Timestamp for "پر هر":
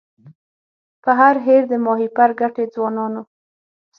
1.03-1.35